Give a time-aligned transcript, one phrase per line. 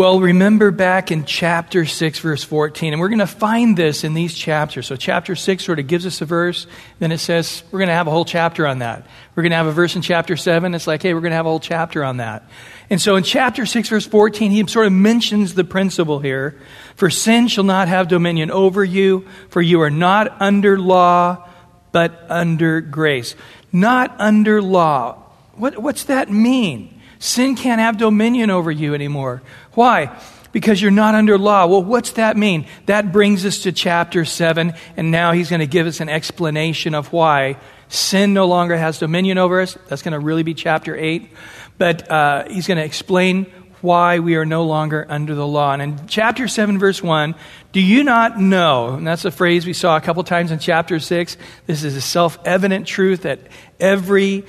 [0.00, 4.14] Well, remember back in chapter 6, verse 14, and we're going to find this in
[4.14, 4.86] these chapters.
[4.86, 6.66] So, chapter 6 sort of gives us a verse,
[7.00, 9.06] then it says we're going to have a whole chapter on that.
[9.34, 11.36] We're going to have a verse in chapter 7, it's like, hey, we're going to
[11.36, 12.48] have a whole chapter on that.
[12.88, 16.58] And so, in chapter 6, verse 14, he sort of mentions the principle here
[16.96, 21.46] For sin shall not have dominion over you, for you are not under law,
[21.92, 23.34] but under grace.
[23.70, 25.24] Not under law.
[25.56, 27.00] What, what's that mean?
[27.20, 29.42] Sin can't have dominion over you anymore.
[29.72, 30.16] Why?
[30.52, 31.66] Because you're not under law.
[31.66, 32.66] Well, what's that mean?
[32.86, 36.94] That brings us to chapter 7, and now he's going to give us an explanation
[36.94, 37.56] of why
[37.88, 39.76] sin no longer has dominion over us.
[39.88, 41.30] That's going to really be chapter 8.
[41.78, 43.46] But uh, he's going to explain
[43.80, 45.72] why we are no longer under the law.
[45.72, 47.34] And in chapter 7, verse 1,
[47.72, 48.94] do you not know?
[48.94, 51.36] And that's a phrase we saw a couple times in chapter 6.
[51.66, 53.40] This is a self evident truth that
[53.78, 54.44] every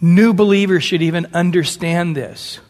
[0.00, 2.60] New believer should even understand this.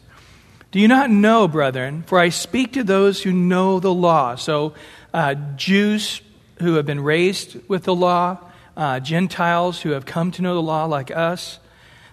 [0.77, 2.03] Do you not know, brethren?
[2.05, 4.35] For I speak to those who know the law.
[4.35, 4.75] So,
[5.11, 6.21] uh, Jews
[6.59, 8.37] who have been raised with the law,
[8.75, 11.57] uh, Gentiles who have come to know the law like us,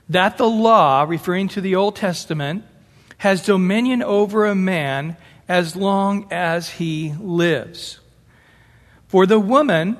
[0.08, 2.64] that the law, referring to the Old Testament,
[3.18, 8.00] has dominion over a man as long as he lives.
[9.08, 9.98] For the woman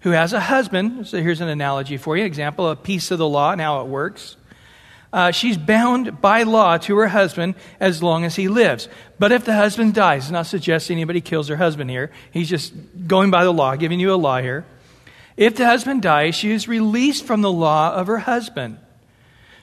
[0.00, 3.18] who has a husband, so here's an analogy for you, an example, a piece of
[3.18, 4.38] the law and how it works.
[5.12, 8.88] Uh, she's bound by law to her husband as long as he lives.
[9.18, 12.72] But if the husband dies, not suggesting anybody kills her husband here, he's just
[13.06, 14.64] going by the law, giving you a law here.
[15.36, 18.78] If the husband dies, she is released from the law of her husband.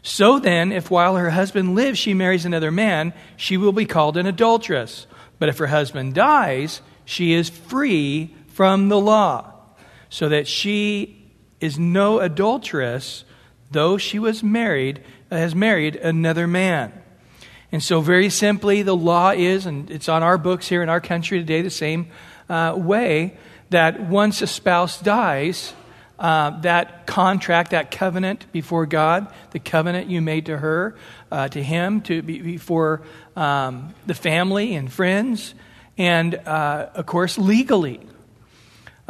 [0.02, 4.18] So then, if while her husband lives she marries another man, she will be called
[4.18, 5.08] an adulteress.
[5.40, 9.54] But if her husband dies, she is free from the law
[10.10, 13.24] so that she is no adulteress,
[13.72, 16.94] though she was married, has married another man.
[17.72, 21.02] And so, very simply, the law is, and it's on our books here in our
[21.02, 22.08] country today, the same
[22.50, 23.38] uh, way
[23.70, 25.74] that once a spouse dies,
[26.18, 30.98] uh, that contract, that covenant before God, the covenant you made to her,
[31.32, 33.04] uh, to him, to be, before
[33.36, 35.54] um, the family and friends,
[35.98, 38.00] and uh, of course, legally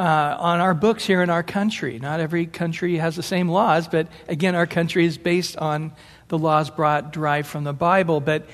[0.00, 1.98] uh, on our books here in our country.
[1.98, 5.92] Not every country has the same laws, but again, our country is based on
[6.28, 8.20] the laws brought derived from the Bible.
[8.20, 8.48] But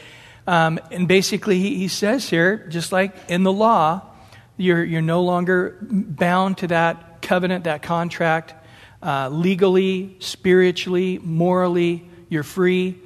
[0.49, 4.03] um, and basically, he, he says here, just like in the law,
[4.57, 8.53] you're you're no longer bound to that covenant, that contract,
[9.01, 12.11] uh, legally, spiritually, morally.
[12.29, 12.99] You're free,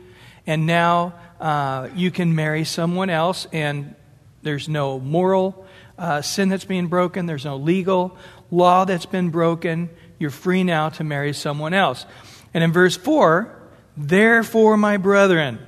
[0.46, 3.94] and now uh, you can marry someone else, and
[4.42, 5.66] there's no moral
[6.00, 8.16] uh, sin that's being broken, there's no legal
[8.50, 9.90] law that's been broken.
[10.18, 12.06] You're free now to marry someone else.
[12.54, 13.54] And in verse 4,
[13.96, 15.58] therefore, my brethren,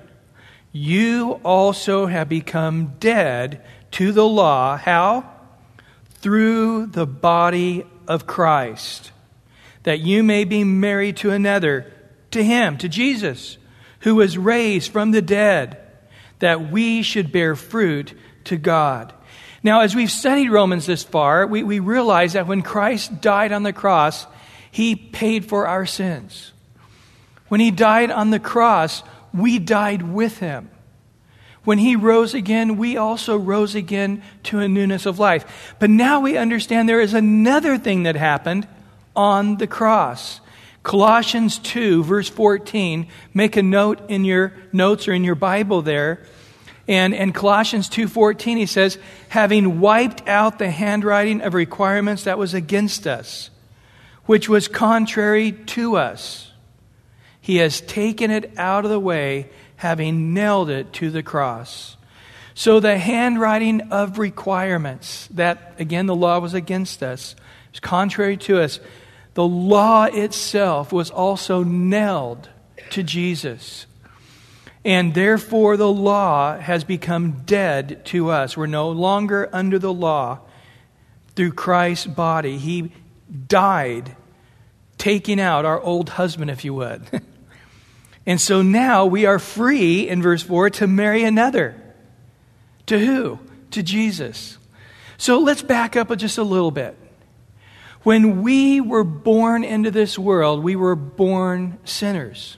[0.72, 3.62] you also have become dead
[3.92, 4.76] to the law.
[4.78, 5.30] How?
[6.14, 9.12] Through the body of Christ,
[9.82, 11.92] that you may be married to another,
[12.30, 13.58] to him, to Jesus,
[14.00, 15.78] who was raised from the dead,
[16.38, 18.14] that we should bear fruit
[18.44, 19.12] to God.
[19.62, 23.62] Now, as we've studied Romans this far, we, we realize that when Christ died on
[23.62, 24.26] the cross,
[24.70, 26.52] he paid for our sins.
[27.48, 29.02] When he died on the cross,
[29.32, 30.70] we died with him.
[31.64, 35.74] When he rose again, we also rose again to a newness of life.
[35.78, 38.66] But now we understand there is another thing that happened
[39.14, 40.40] on the cross.
[40.82, 43.06] Colossians 2, verse 14.
[43.32, 46.26] Make a note in your notes or in your Bible there.
[46.88, 48.98] And in Colossians 2:14 he says,
[49.28, 53.50] "Having wiped out the handwriting of requirements that was against us,
[54.26, 56.50] which was contrary to us,
[57.40, 61.96] he has taken it out of the way, having nailed it to the cross."
[62.54, 67.34] So the handwriting of requirements that again the law was against us,
[67.70, 68.80] was contrary to us.
[69.34, 72.48] The law itself was also nailed
[72.90, 73.86] to Jesus.
[74.84, 78.56] And therefore, the law has become dead to us.
[78.56, 80.40] We're no longer under the law
[81.36, 82.58] through Christ's body.
[82.58, 82.92] He
[83.46, 84.16] died,
[84.98, 87.22] taking out our old husband, if you would.
[88.26, 91.80] and so now we are free, in verse 4, to marry another.
[92.86, 93.38] To who?
[93.70, 94.58] To Jesus.
[95.16, 96.96] So let's back up just a little bit.
[98.02, 102.56] When we were born into this world, we were born sinners.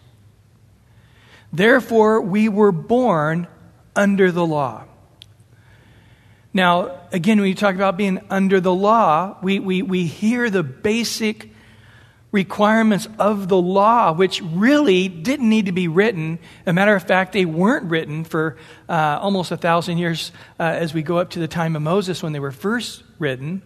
[1.55, 3.47] Therefore, we were born
[3.95, 4.85] under the law.
[6.53, 10.65] Now, again, when you talk about being under the law, we, we, we hear the
[10.65, 11.51] basic
[12.33, 16.41] requirements of the law, which really didn't need to be written.
[16.67, 18.57] As a matter of fact, they weren't written for
[18.89, 22.21] uh, almost a thousand years uh, as we go up to the time of Moses
[22.21, 23.63] when they were first written.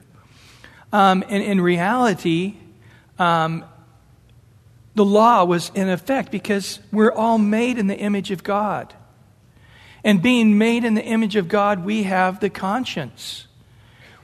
[0.92, 2.56] Um, and in reality,
[3.18, 3.64] um,
[4.98, 8.92] the law was in effect because we're all made in the image of God.
[10.02, 13.46] And being made in the image of God, we have the conscience.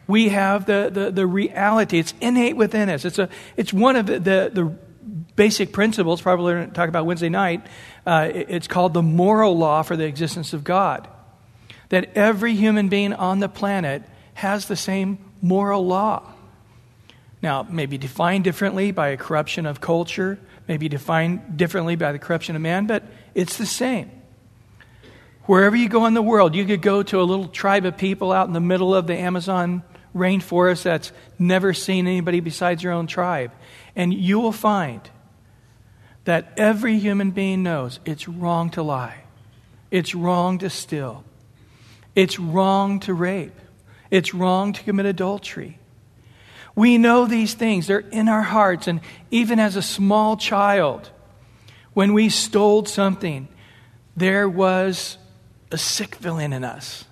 [0.09, 2.01] We have the, the, the reality.
[2.01, 3.05] It's innate within us.
[3.05, 4.65] It's, a, it's one of the, the, the
[5.37, 7.65] basic principles, probably we're going to talk about Wednesday night.
[8.05, 11.07] Uh, it's called the moral law for the existence of God.
[11.91, 14.03] That every human being on the planet
[14.35, 16.35] has the same moral law.
[17.45, 22.57] Now, maybe defined differently by a corruption of culture, maybe defined differently by the corruption
[22.57, 23.03] of man, but
[23.35, 24.11] it's the same.
[25.45, 28.33] Wherever you go in the world, you could go to a little tribe of people
[28.33, 29.83] out in the middle of the Amazon
[30.15, 33.53] rainforest that's never seen anybody besides your own tribe.
[33.95, 35.03] And you will find
[36.25, 39.25] that every human being knows it's wrong to lie,
[39.91, 41.25] it's wrong to steal,
[42.15, 43.59] it's wrong to rape,
[44.11, 45.79] it's wrong to commit adultery.
[46.75, 48.89] We know these things, they're in our hearts.
[48.89, 49.01] And
[49.31, 51.11] even as a small child,
[51.93, 53.49] when we stole something,
[54.17, 55.19] there was
[55.71, 57.05] a sick villain in us.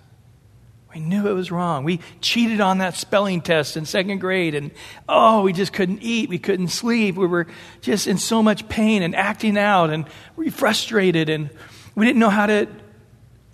[0.95, 1.85] We knew it was wrong.
[1.85, 4.73] We cheated on that spelling test in second grade, and
[5.09, 6.29] oh, we just couldn't eat.
[6.29, 7.17] We couldn't sleep.
[7.17, 7.47] We were
[7.81, 10.05] just in so much pain and acting out, and
[10.37, 11.49] we frustrated, and
[11.95, 12.69] we didn't know how to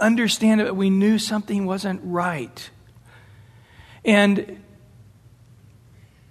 [0.00, 2.70] understand it, but we knew something wasn't right.
[4.04, 4.60] And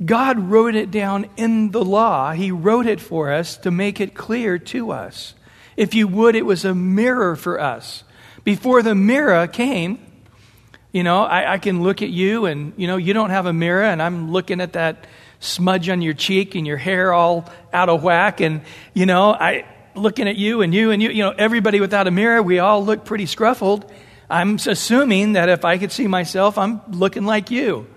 [0.03, 2.31] God wrote it down in the law.
[2.31, 5.33] He wrote it for us to make it clear to us.
[5.75, 8.03] If you would, it was a mirror for us.
[8.43, 9.99] Before the mirror came,
[10.91, 13.53] you know, I, I, can look at you and, you know, you don't have a
[13.53, 15.05] mirror and I'm looking at that
[15.39, 18.39] smudge on your cheek and your hair all out of whack.
[18.39, 18.61] And,
[18.93, 19.65] you know, I
[19.95, 22.83] looking at you and you and you, you know, everybody without a mirror, we all
[22.83, 23.89] look pretty scruffled.
[24.29, 27.87] I'm assuming that if I could see myself, I'm looking like you.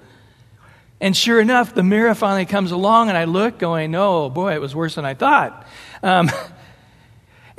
[1.00, 4.60] And sure enough, the mirror finally comes along and I look going, oh boy, it
[4.60, 5.66] was worse than I thought.
[6.02, 6.30] Um,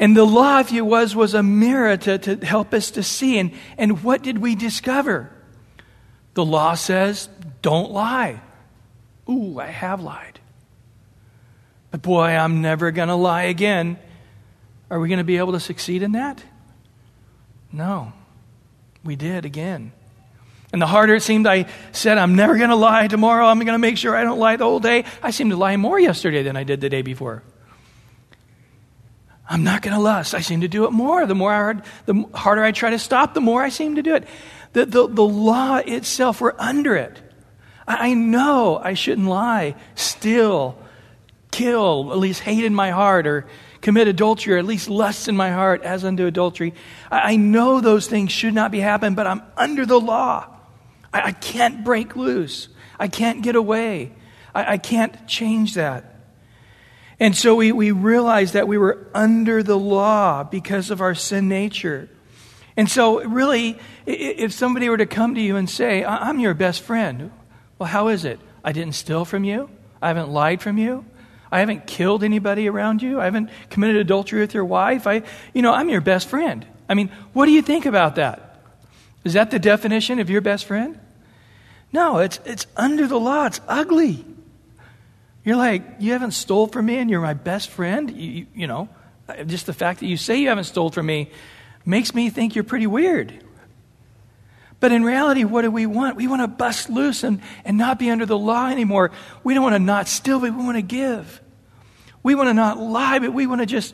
[0.01, 3.37] And the law, if you was, was a mirror to, to help us to see.
[3.37, 5.29] And, and what did we discover?
[6.33, 7.29] The law says,
[7.61, 8.41] don't lie.
[9.29, 10.39] Ooh, I have lied.
[11.91, 13.99] But boy, I'm never going to lie again.
[14.89, 16.43] Are we going to be able to succeed in that?
[17.71, 18.11] No.
[19.03, 19.91] We did again.
[20.73, 23.67] And the harder it seemed I said, I'm never going to lie tomorrow, I'm going
[23.73, 26.43] to make sure I don't lie the whole day, I seemed to lie more yesterday
[26.43, 27.43] than I did the day before.
[29.49, 30.33] I'm not going to lust.
[30.33, 31.25] I seem to do it more.
[31.25, 34.01] The more I heard, the harder I try to stop, the more I seem to
[34.01, 34.25] do it.
[34.71, 37.21] The, the, the law itself, we're under it.
[37.85, 40.77] I, I know I shouldn't lie, steal,
[41.51, 43.45] kill, at least hate in my heart, or
[43.81, 46.73] commit adultery, or at least lust in my heart as unto adultery.
[47.11, 50.50] I, I know those things should not be happening, but I'm under the law.
[51.13, 52.67] I, I can't break loose.
[52.99, 54.13] I can't get away.
[54.53, 56.05] I, I can't change that.
[57.19, 61.47] And so we, we realized that we were under the law because of our sin
[61.47, 62.09] nature.
[62.75, 66.81] And so, really, if somebody were to come to you and say, I'm your best
[66.81, 67.31] friend,
[67.77, 68.39] well, how is it?
[68.63, 69.69] I didn't steal from you.
[70.01, 71.05] I haven't lied from you.
[71.51, 73.19] I haven't killed anybody around you.
[73.19, 75.05] I haven't committed adultery with your wife.
[75.05, 75.23] I,
[75.53, 76.65] you know, I'm your best friend.
[76.87, 78.50] I mean, what do you think about that?
[79.23, 80.99] Is that the definition of your best friend?
[81.93, 83.45] No, it's, it's under the law.
[83.45, 84.25] It's ugly.
[85.43, 88.09] You're like, you haven't stole from me and you're my best friend?
[88.11, 88.89] You, you, you, know,
[89.47, 91.31] just the fact that you say you haven't stole from me
[91.85, 93.43] makes me think you're pretty weird.
[94.79, 96.15] But in reality, what do we want?
[96.15, 99.11] We want to bust loose and, and not be under the law anymore.
[99.43, 101.41] We don't want to not steal, but we want to give.
[102.23, 103.93] We want to not lie, but we want to just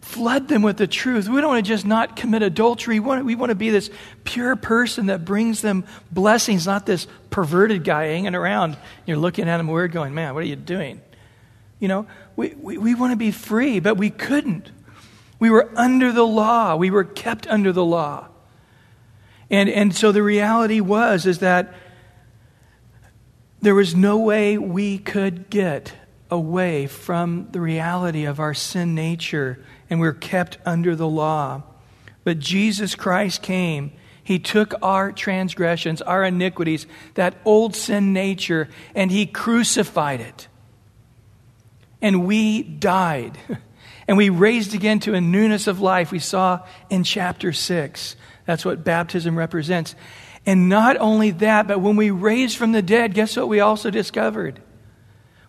[0.00, 1.28] flood them with the truth.
[1.28, 3.00] We don't want to just not commit adultery.
[3.00, 3.90] We want, we want to be this
[4.24, 8.76] pure person that brings them blessings, not this perverted guy hanging around.
[9.06, 11.00] You're looking at him weird, going, man, what are you doing?
[11.78, 14.70] You know, we, we, we want to be free, but we couldn't.
[15.38, 16.76] We were under the law.
[16.76, 18.28] We were kept under the law.
[19.50, 21.74] And, and so the reality was is that
[23.60, 25.92] there was no way we could get
[26.30, 31.62] away from the reality of our sin nature and we're kept under the law.
[32.24, 33.92] But Jesus Christ came.
[34.22, 40.48] He took our transgressions, our iniquities, that old sin nature, and He crucified it.
[42.00, 43.36] And we died.
[44.08, 48.16] And we raised again to a newness of life we saw in chapter 6.
[48.44, 49.94] That's what baptism represents.
[50.44, 53.88] And not only that, but when we raised from the dead, guess what we also
[53.88, 54.60] discovered?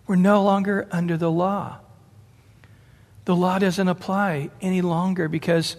[0.06, 1.80] We're no longer under the law.
[3.24, 5.76] The law doesn't apply any longer because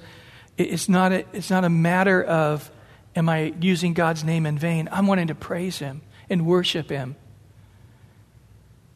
[0.58, 2.70] it's not a, it's not a matter of
[3.16, 4.88] am I using God's name in vain?
[4.92, 7.16] I'm wanting to praise Him and worship Him.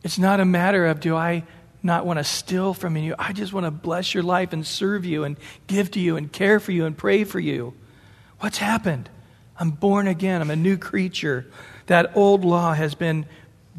[0.04, 1.44] It's not a matter of do I
[1.84, 3.16] not want to steal from you.
[3.18, 5.38] I just want to bless your life and serve you and
[5.68, 7.74] give to you and care for you and pray for you.
[8.39, 9.10] What's happened?
[9.60, 10.42] I'm born again.
[10.42, 11.46] I'm a new creature.
[11.88, 13.25] That old law has been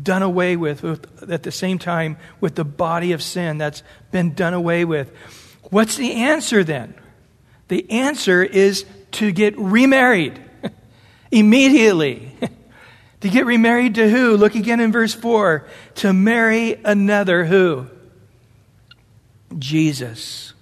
[0.00, 4.34] done away with, with, at the same time with the body of sin that's been
[4.34, 5.12] done away with.
[5.70, 6.94] What's the answer then?
[7.68, 10.40] The answer is to get remarried
[11.30, 12.36] immediately.
[13.20, 14.36] to get remarried to who?
[14.36, 15.66] Look again in verse 4.
[15.96, 17.88] To marry another who?
[19.58, 20.52] Jesus,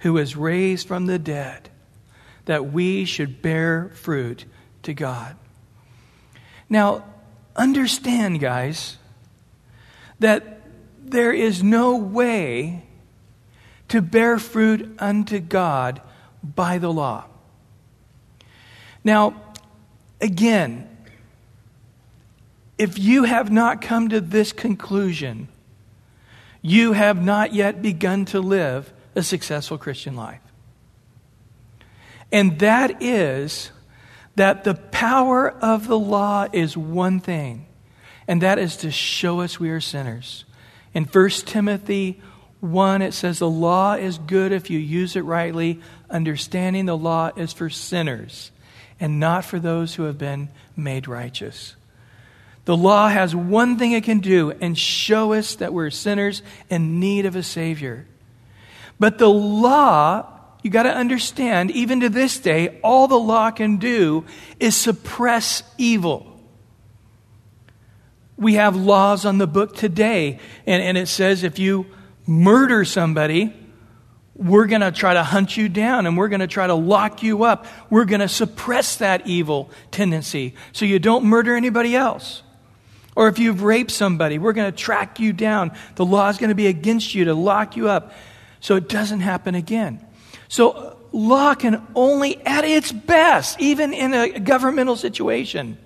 [0.00, 1.68] who was raised from the dead,
[2.46, 4.44] that we should bear fruit
[4.82, 5.36] to God.
[6.68, 7.04] Now,
[7.56, 8.96] understand, guys,
[10.18, 10.60] that
[11.04, 12.84] there is no way
[13.88, 16.00] to bear fruit unto God
[16.42, 17.24] by the law.
[19.04, 19.34] Now,
[20.20, 20.88] again,
[22.78, 25.48] if you have not come to this conclusion,
[26.62, 30.40] you have not yet begun to live a successful Christian life.
[32.30, 33.70] And that is
[34.36, 37.66] that the power of the law is one thing,
[38.26, 40.44] and that is to show us we are sinners.
[40.94, 42.20] In 1 Timothy
[42.60, 45.80] 1, it says, The law is good if you use it rightly.
[46.08, 48.52] Understanding the law is for sinners
[49.00, 51.74] and not for those who have been made righteous.
[52.64, 57.00] The law has one thing it can do and show us that we're sinners in
[57.00, 58.06] need of a Savior.
[59.00, 60.31] But the law
[60.62, 64.24] you got to understand, even to this day, all the law can do
[64.60, 66.40] is suppress evil.
[68.36, 71.86] We have laws on the book today, and, and it says if you
[72.26, 73.54] murder somebody,
[74.34, 77.22] we're going to try to hunt you down and we're going to try to lock
[77.22, 77.66] you up.
[77.90, 82.42] We're going to suppress that evil tendency so you don't murder anybody else.
[83.14, 85.72] Or if you've raped somebody, we're going to track you down.
[85.96, 88.12] The law is going to be against you to lock you up
[88.60, 90.04] so it doesn't happen again.
[90.52, 95.78] So law can only, at its best, even in a governmental situation,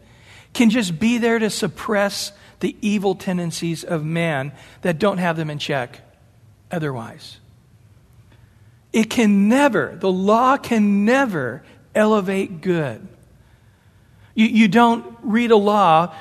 [0.54, 4.50] can just be there to suppress the evil tendencies of man
[4.82, 6.00] that don't have them in check
[6.68, 7.38] otherwise.
[8.92, 11.62] It can never, the law can never
[11.94, 13.06] elevate good.
[14.35, 16.12] You, you don't read a law,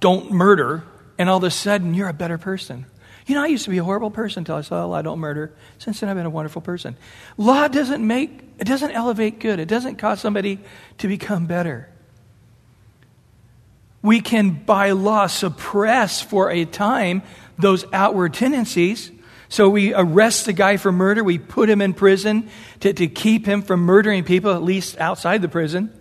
[0.00, 0.84] don't murder,
[1.16, 2.84] and all of a sudden you're a better person.
[3.26, 5.18] You know, I used to be a horrible person until I saw oh, I don't
[5.18, 5.52] murder.
[5.78, 6.96] Since then, I've been a wonderful person.
[7.36, 9.58] Law doesn't make, it doesn't elevate good.
[9.58, 10.60] It doesn't cause somebody
[10.98, 11.88] to become better.
[14.00, 17.22] We can, by law, suppress for a time
[17.58, 19.10] those outward tendencies.
[19.48, 21.24] So we arrest the guy for murder.
[21.24, 22.48] We put him in prison
[22.80, 25.92] to, to keep him from murdering people, at least outside the prison.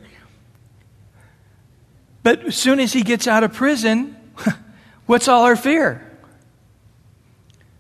[2.22, 4.16] But as soon as he gets out of prison,
[5.08, 6.05] what's all our fear?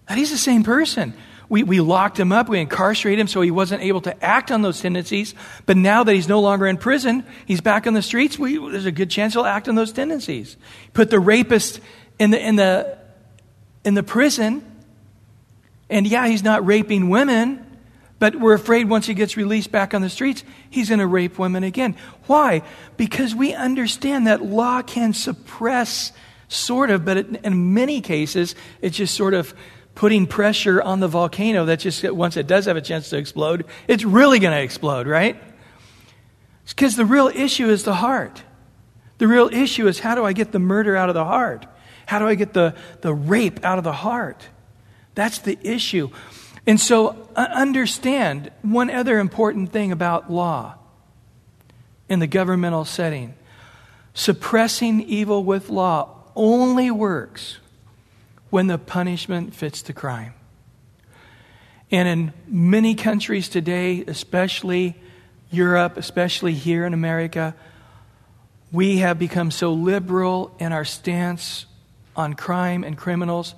[0.07, 1.13] That he's the same person.
[1.47, 4.61] We, we locked him up, we incarcerated him so he wasn't able to act on
[4.61, 5.35] those tendencies.
[5.65, 8.85] But now that he's no longer in prison, he's back on the streets, we, there's
[8.85, 10.57] a good chance he'll act on those tendencies.
[10.93, 11.81] Put the rapist
[12.17, 12.97] in the, in, the,
[13.83, 14.65] in the prison,
[15.89, 17.63] and yeah, he's not raping women,
[18.17, 21.37] but we're afraid once he gets released back on the streets, he's going to rape
[21.37, 21.95] women again.
[22.25, 22.63] Why?
[22.97, 26.11] Because we understand that law can suppress,
[26.47, 29.53] sort of, but it, in many cases, it's just sort of
[29.95, 33.65] putting pressure on the volcano that just once it does have a chance to explode,
[33.87, 35.41] it's really going to explode, right?
[36.67, 38.43] Because the real issue is the heart.
[39.17, 41.65] The real issue is how do I get the murder out of the heart?
[42.05, 44.49] How do I get the, the rape out of the heart?
[45.15, 46.09] That's the issue.
[46.67, 50.75] And so uh, understand one other important thing about law
[52.09, 53.33] in the governmental setting.
[54.13, 57.59] Suppressing evil with law only works
[58.55, 60.33] when the punishment fits the crime.
[61.91, 64.95] And in many countries today, especially
[65.51, 67.53] Europe, especially here in America,
[68.71, 71.65] we have become so liberal in our stance
[72.15, 73.55] on crime and criminals.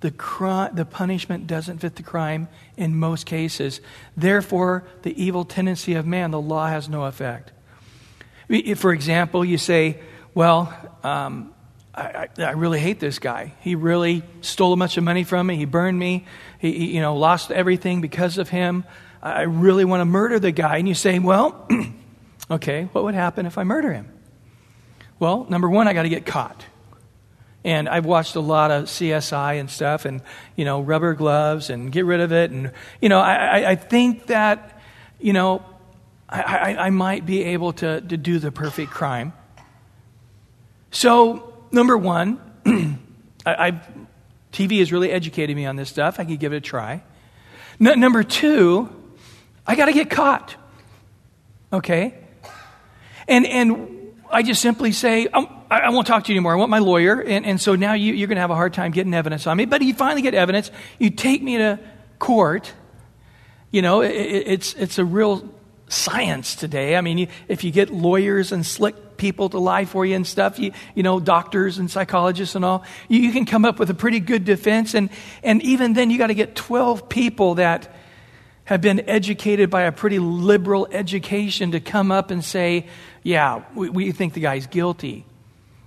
[0.00, 3.82] The, cri- the punishment doesn't fit the crime in most cases.
[4.16, 7.52] Therefore, the evil tendency of man, the law has no effect.
[8.76, 10.00] For example, you say,
[10.32, 10.72] well,
[11.04, 11.52] um,
[11.98, 13.54] I, I, I, really hate this guy.
[13.60, 15.56] He really stole a bunch of money from me.
[15.56, 16.26] He burned me.
[16.60, 18.84] He, he you know, lost everything because of him.
[19.20, 20.76] I really want to murder the guy.
[20.76, 21.68] And you say, well,
[22.50, 24.08] okay, what would happen if I murder him?
[25.18, 26.64] Well, number one, I got to get caught.
[27.64, 30.22] And I've watched a lot of CSI and stuff and,
[30.54, 32.52] you know, rubber gloves and get rid of it.
[32.52, 32.70] And,
[33.02, 34.80] you know, I, I think that,
[35.18, 35.64] you know,
[36.28, 39.32] I, I, I might be able to, to do the perfect crime.
[40.92, 42.40] So, number one,
[43.46, 43.80] I, I've,
[44.52, 46.18] TV has really educated me on this stuff.
[46.18, 47.02] I could give it a try.
[47.78, 48.90] Number two,
[49.66, 50.56] I got to get caught.
[51.72, 52.18] Okay?
[53.28, 56.52] And, and I just simply say, um, I, I, won't talk to you anymore.
[56.52, 57.20] I want my lawyer.
[57.20, 59.56] And, and so now you, you're going to have a hard time getting evidence on
[59.56, 59.66] me.
[59.66, 60.70] But you finally get evidence.
[60.98, 61.78] You take me to
[62.18, 62.72] court.
[63.70, 65.54] You know, it, it's, it's a real
[65.88, 66.96] science today.
[66.96, 70.26] I mean, you, if you get lawyers and slick people to lie for you and
[70.26, 73.90] stuff, you, you know, doctors and psychologists and all, you, you can come up with
[73.90, 74.94] a pretty good defense.
[74.94, 75.10] And,
[75.42, 77.94] and even then, you got to get 12 people that
[78.64, 82.86] have been educated by a pretty liberal education to come up and say,
[83.22, 85.24] yeah, we, we think the guy's guilty.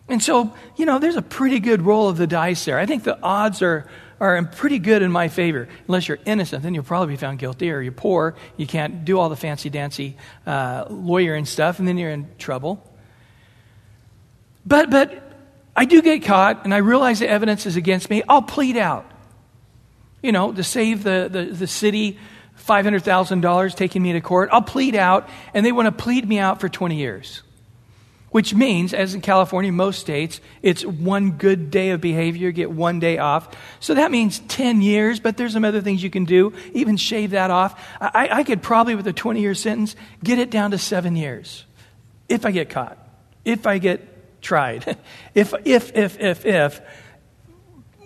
[0.08, 2.80] And so, you know, there's a pretty good roll of the dice there.
[2.80, 3.88] I think the odds are,
[4.20, 5.70] are pretty good in my favor.
[5.88, 9.20] Unless you're innocent, then you'll probably be found guilty, or you're poor, you can't do
[9.20, 12.84] all the fancy dancy uh, lawyer and stuff, and then you're in trouble.
[14.66, 15.22] But, but
[15.76, 18.24] I do get caught, and I realize the evidence is against me.
[18.28, 19.10] I'll plead out.
[20.22, 22.20] You know, to save the, the, the city
[22.68, 24.50] $500,000 taking me to court.
[24.52, 27.42] I'll plead out, and they want to plead me out for 20 years.
[28.30, 33.00] Which means, as in California, most states, it's one good day of behavior, get one
[33.00, 33.50] day off.
[33.82, 37.32] So that means 10 years, but there's some other things you can do, even shave
[37.32, 37.78] that off.
[38.00, 41.66] I, I could probably, with a 20 year sentence, get it down to seven years
[42.30, 42.98] if I get caught,
[43.44, 44.08] if I get
[44.42, 44.98] tried,
[45.36, 46.82] if, if, if, if, if.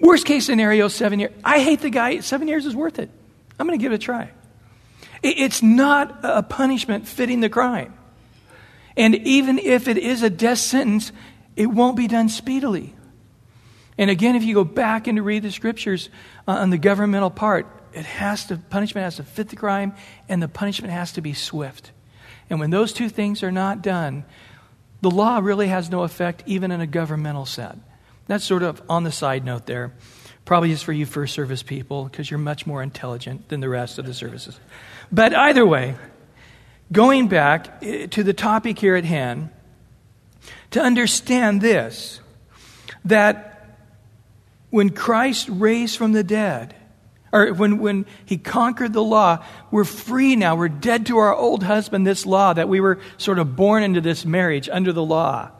[0.01, 1.33] Worst case scenario, seven years.
[1.43, 3.09] I hate the guy, seven years is worth it.
[3.57, 4.31] I'm going to give it a try.
[5.23, 7.93] It's not a punishment fitting the crime.
[8.97, 11.11] And even if it is a death sentence,
[11.55, 12.95] it won't be done speedily.
[13.97, 16.09] And again, if you go back and read the scriptures
[16.47, 19.93] uh, on the governmental part, it has to punishment has to fit the crime,
[20.27, 21.91] and the punishment has to be swift.
[22.49, 24.25] And when those two things are not done,
[25.05, 27.77] the law really has no effect, even in a governmental set.
[28.25, 29.94] That's sort of on the side note there.
[30.46, 34.00] Probably is for you first service people because you're much more intelligent than the rest
[34.00, 34.59] of the services.
[35.11, 35.94] But either way,
[36.91, 39.51] going back eh, to the topic here at hand,
[40.72, 42.20] to understand this
[43.03, 43.77] that
[44.72, 46.74] when Christ raised from the dead,
[47.35, 50.55] or when, when he conquered the law, we're free now.
[50.55, 54.00] We're dead to our old husband, this law, that we were sort of born into
[54.00, 55.51] this marriage under the law.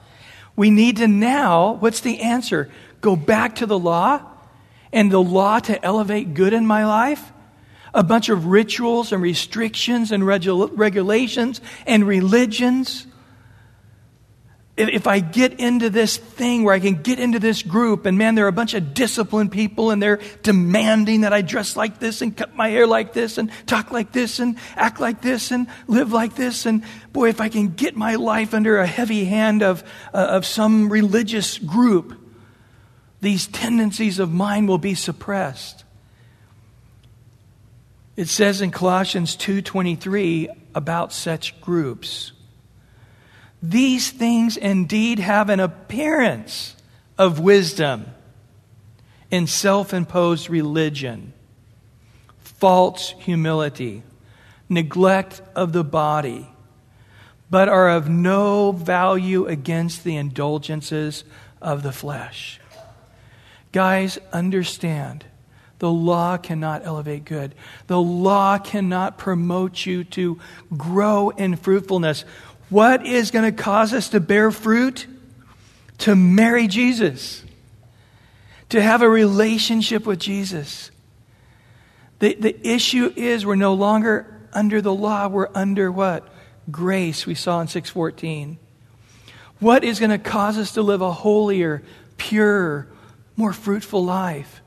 [0.56, 2.72] We need to now, what's the answer?
[3.02, 4.22] Go back to the law
[4.94, 7.34] and the law to elevate good in my life?
[7.96, 13.08] a bunch of rituals and restrictions and regulations and religions.
[14.78, 18.36] If I get into this thing where I can get into this group, and man,
[18.36, 22.22] there are a bunch of disciplined people, and they're demanding that I dress like this,
[22.22, 25.68] and cut my hair like this, and talk like this, and act like this, and
[25.88, 26.66] live like this.
[26.66, 26.84] And
[27.14, 29.82] boy, if I can get my life under a heavy hand of,
[30.14, 32.20] uh, of some religious group,
[33.22, 35.86] these tendencies of mine will be suppressed.
[38.18, 42.34] It says in Colossians 2:23 about such groups.
[43.68, 46.76] These things indeed have an appearance
[47.18, 48.06] of wisdom
[49.32, 51.34] in self-imposed religion,
[52.38, 54.04] false humility,
[54.70, 56.48] neglect of the body,
[57.50, 61.24] but are of no value against the indulgences
[61.60, 62.60] of the flesh.
[63.72, 65.26] Guys, understand
[65.80, 67.56] the law cannot elevate good.
[67.88, 70.40] The law cannot promote you to
[70.78, 72.26] grow in fruitfulness.
[72.76, 75.08] What is going to cause us to bear fruit?
[76.00, 77.42] To marry Jesus,
[78.68, 80.92] to have a relationship with Jesus.
[82.20, 86.28] The, the issue is we're no longer under the law, we're under what?
[86.70, 88.58] Grace, we saw in 614.
[89.62, 91.82] What is going to cause us to live a holier,
[92.18, 92.90] purer,
[93.38, 94.62] more fruitful life?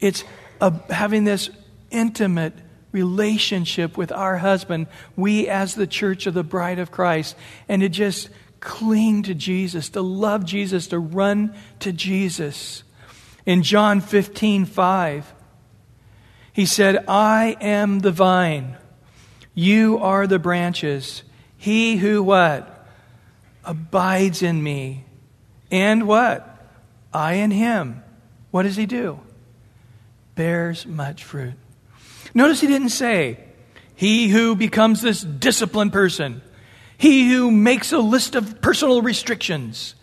[0.00, 0.22] It's
[0.60, 1.48] a, having this
[1.90, 2.52] intimate
[2.92, 7.36] relationship with our husband, we as the church of the bride of Christ,
[7.68, 8.28] and to just
[8.60, 12.82] cling to Jesus, to love Jesus, to run to Jesus.
[13.46, 15.34] In John 15, 5,
[16.52, 18.76] he said, I am the vine,
[19.54, 21.22] you are the branches.
[21.56, 22.86] He who what?
[23.64, 25.04] Abides in me.
[25.70, 26.46] And what?
[27.12, 28.02] I in him.
[28.50, 29.20] What does he do?
[30.40, 31.52] bears much fruit.
[32.34, 33.38] Notice he didn't say,
[33.94, 36.42] he who becomes this disciplined person,
[36.96, 39.94] he who makes a list of personal restrictions,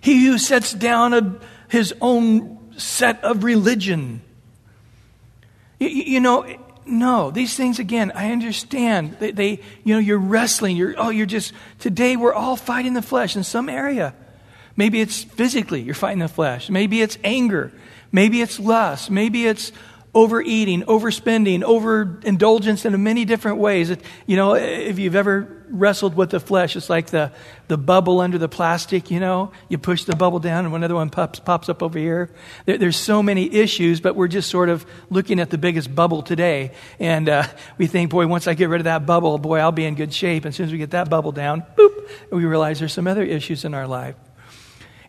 [0.00, 4.22] he who sets down a, his own set of religion.
[5.78, 6.46] You, you know,
[6.84, 9.16] no, these things again, I understand.
[9.18, 9.50] They, they,
[9.84, 10.76] you know, you're wrestling.
[10.76, 14.14] You're, oh, you're just, today we're all fighting the flesh in some area.
[14.76, 16.70] Maybe it's physically, you're fighting the flesh.
[16.70, 17.72] Maybe it's anger.
[18.10, 19.10] Maybe it's lust.
[19.10, 19.72] Maybe it's
[20.14, 23.88] overeating, overspending, overindulgence in many different ways.
[23.88, 27.32] It, you know, if you've ever wrestled with the flesh, it's like the,
[27.68, 29.52] the bubble under the plastic, you know.
[29.70, 32.30] You push the bubble down and another one pops, pops up over here.
[32.66, 36.22] There, there's so many issues, but we're just sort of looking at the biggest bubble
[36.22, 36.72] today.
[36.98, 37.44] And uh,
[37.78, 40.12] we think, boy, once I get rid of that bubble, boy, I'll be in good
[40.12, 40.44] shape.
[40.44, 43.24] And as soon as we get that bubble down, boop, we realize there's some other
[43.24, 44.16] issues in our life.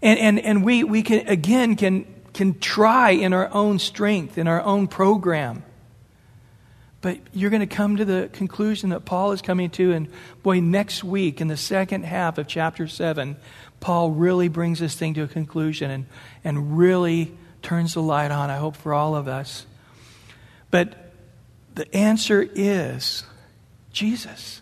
[0.02, 4.48] And, and, and we, we can, again, can can try in our own strength, in
[4.48, 5.64] our own program.
[7.02, 9.92] But you're going to come to the conclusion that Paul is coming to.
[9.92, 10.08] And
[10.42, 13.36] boy, next week, in the second half of chapter 7,
[13.82, 16.06] Paul really brings this thing to a conclusion and,
[16.44, 19.66] and really turns the light on, I hope, for all of us.
[20.72, 21.12] But
[21.76, 23.24] the answer is
[23.92, 24.62] Jesus.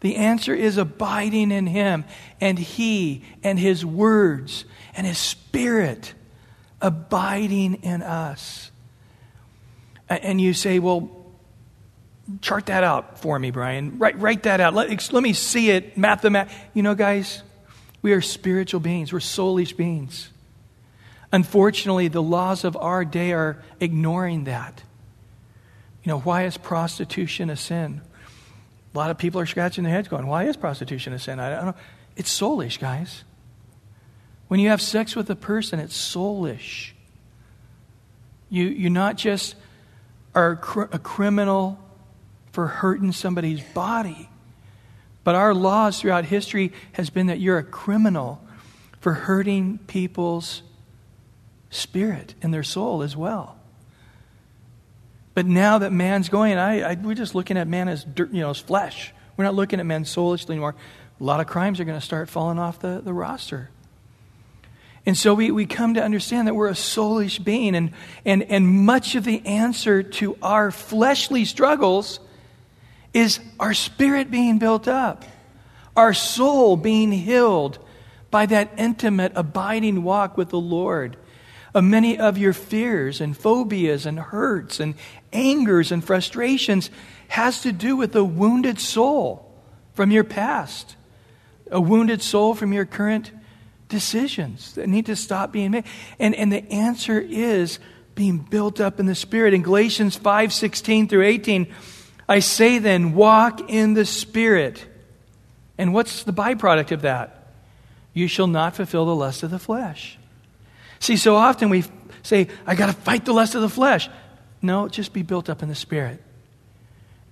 [0.00, 2.04] The answer is abiding in Him
[2.40, 4.64] and He and His words
[4.96, 6.14] and His Spirit
[6.82, 8.70] abiding in us.
[10.08, 11.08] And you say, well,
[12.42, 13.98] chart that out for me, Brian.
[13.98, 14.74] Write, write that out.
[14.74, 15.96] Let, let me see it,
[16.36, 16.48] out.
[16.74, 17.42] You know, guys,
[18.02, 20.28] we are spiritual beings, we're soulish beings.
[21.32, 24.82] Unfortunately, the laws of our day are ignoring that.
[26.04, 28.02] You know, why is prostitution a sin?
[28.94, 31.40] A lot of people are scratching their heads going, why is prostitution a sin?
[31.40, 31.74] I don't know.
[32.16, 33.24] It's soulish, guys.
[34.52, 36.90] When you have sex with a person, it's soulish.
[38.50, 39.54] You, you not just
[40.34, 40.60] are
[40.92, 41.78] a criminal
[42.52, 44.28] for hurting somebody's body,
[45.24, 48.44] but our laws throughout history has been that you're a criminal
[49.00, 50.60] for hurting people's
[51.70, 53.56] spirit and their soul as well.
[55.32, 58.40] But now that man's going, I, I, we're just looking at man as dirt, you
[58.40, 59.14] know, as flesh.
[59.38, 60.74] We're not looking at man soulishly anymore.
[61.18, 63.70] A lot of crimes are going to start falling off the, the roster.
[65.04, 67.90] And so we, we come to understand that we're a soulish being, and,
[68.24, 72.20] and, and much of the answer to our fleshly struggles
[73.12, 75.24] is our spirit being built up,
[75.96, 77.78] our soul being healed
[78.30, 81.16] by that intimate, abiding walk with the Lord.
[81.74, 84.94] Of many of your fears and phobias and hurts and
[85.32, 86.90] angers and frustrations
[87.28, 89.50] has to do with a wounded soul
[89.94, 90.96] from your past,
[91.70, 93.32] a wounded soul from your current
[93.92, 95.84] decisions that need to stop being made.
[96.18, 97.78] And, and the answer is
[98.16, 99.54] being built up in the Spirit.
[99.54, 101.72] In Galatians 5 16 through 18,
[102.28, 104.84] I say then, walk in the Spirit.
[105.78, 107.52] And what's the byproduct of that?
[108.14, 110.18] You shall not fulfill the lust of the flesh.
[110.98, 111.84] See, so often we
[112.22, 114.08] say, I got to fight the lust of the flesh.
[114.62, 116.22] No, just be built up in the Spirit.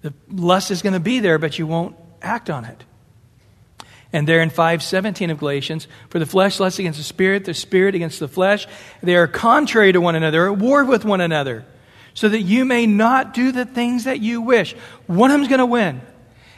[0.02, 2.84] The lust is going to be there, but you won't act on it.
[4.12, 7.94] And there in 517 of Galatians, for the flesh lusts against the spirit, the spirit
[7.94, 8.66] against the flesh.
[9.02, 11.64] They are contrary to one another, at war with one another,
[12.14, 14.74] so that you may not do the things that you wish.
[15.06, 16.00] One of them's going to win.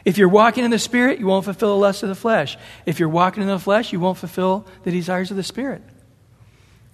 [0.05, 2.57] If you're walking in the spirit, you won't fulfill the lust of the flesh.
[2.87, 5.83] If you're walking in the flesh, you won't fulfill the desires of the spirit.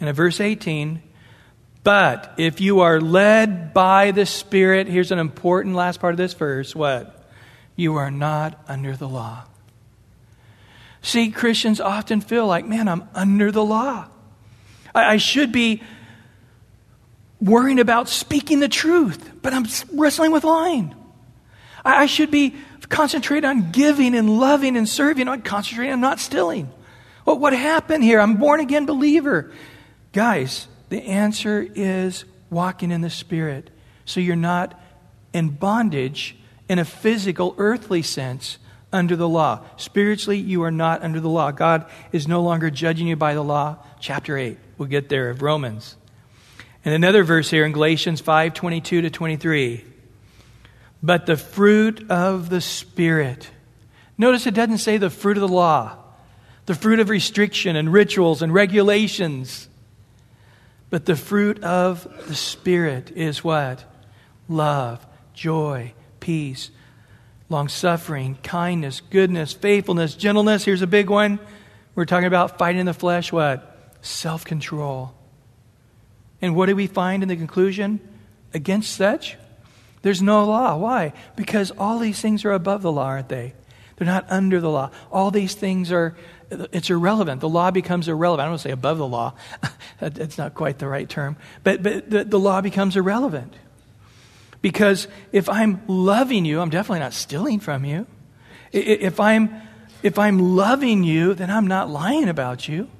[0.00, 1.02] And in verse 18,
[1.84, 6.34] but if you are led by the spirit, here's an important last part of this
[6.34, 7.14] verse what?
[7.76, 9.44] You are not under the law.
[11.02, 14.06] See, Christians often feel like, man, I'm under the law.
[14.94, 15.82] I, I should be
[17.40, 20.94] worrying about speaking the truth, but I'm wrestling with lying.
[21.84, 22.56] I, I should be
[22.88, 25.28] concentrating on giving and loving and serving.
[25.28, 26.70] I'm concentrating on not stealing.
[27.24, 28.20] Well, what happened here?
[28.20, 29.52] I'm born again believer.
[30.12, 33.70] Guys, the answer is walking in the Spirit.
[34.04, 34.80] So you're not
[35.32, 36.36] in bondage
[36.68, 38.58] in a physical, earthly sense,
[38.92, 39.64] under the law.
[39.76, 41.50] Spiritually, you are not under the law.
[41.50, 43.78] God is no longer judging you by the law.
[44.00, 44.58] Chapter 8.
[44.78, 45.96] We'll get there of Romans.
[46.84, 49.84] And another verse here in Galatians 5 22 to 23.
[51.02, 53.50] But the fruit of the Spirit.
[54.16, 55.96] Notice it doesn't say the fruit of the law,
[56.66, 59.68] the fruit of restriction and rituals and regulations.
[60.90, 63.84] But the fruit of the Spirit is what?
[64.48, 66.70] Love, joy, peace,
[67.48, 70.64] long suffering, kindness, goodness, faithfulness, gentleness.
[70.64, 71.38] Here's a big one.
[71.94, 73.32] We're talking about fighting the flesh.
[73.32, 73.96] What?
[74.02, 75.14] Self control.
[76.40, 78.00] And what do we find in the conclusion?
[78.54, 79.36] Against such,
[80.02, 80.76] there's no law.
[80.76, 81.12] Why?
[81.36, 83.54] Because all these things are above the law, aren't they?
[83.96, 84.90] They're not under the law.
[85.10, 86.16] All these things are,
[86.50, 87.40] it's irrelevant.
[87.40, 88.42] The law becomes irrelevant.
[88.42, 89.34] I don't want to say above the law.
[90.00, 91.36] That's not quite the right term.
[91.64, 93.54] But, but the, the law becomes irrelevant.
[94.68, 98.06] Because if I'm loving you, I'm definitely not stealing from you.
[98.70, 99.62] If I'm,
[100.02, 102.90] if I'm loving you, then I'm not lying about you.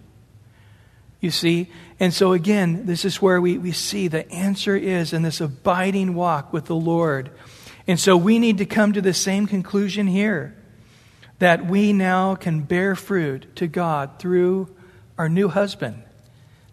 [1.21, 1.71] You see?
[2.01, 6.15] And so, again, this is where we, we see the answer is in this abiding
[6.15, 7.31] walk with the Lord.
[7.87, 10.57] And so, we need to come to the same conclusion here
[11.39, 14.75] that we now can bear fruit to God through
[15.19, 16.03] our new husband,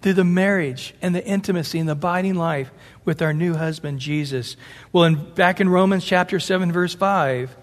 [0.06, 2.70] through the marriage and the intimacy and the abiding life
[3.06, 4.56] with our new husband, Jesus.
[4.94, 7.58] Well, in, back in Romans chapter 7, verse 5,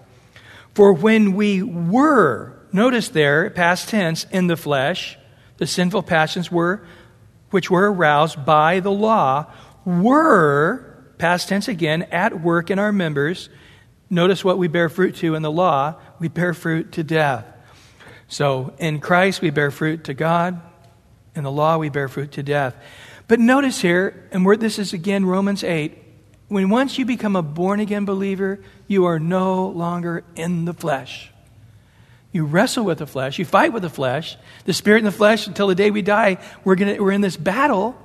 [0.73, 5.17] for when we were, notice there, past tense, in the flesh,
[5.55, 6.85] the sinful passions were,
[7.51, 9.45] which were aroused by the law,
[9.85, 13.47] were, past tense again, at work in our members.
[14.09, 15.95] Notice what we bear fruit to in the law.
[16.19, 17.45] We bear fruit to death.
[18.27, 20.61] So in Christ, we bear fruit to God.
[21.35, 22.75] In the law, we bear fruit to death.
[23.27, 25.97] But notice here, and this is again Romans 8,
[26.47, 31.31] when once you become a born again believer, you are no longer in the flesh.
[32.31, 33.39] You wrestle with the flesh.
[33.39, 34.37] You fight with the flesh.
[34.65, 37.37] The spirit and the flesh, until the day we die, we're, gonna, we're in this
[37.37, 37.95] battle.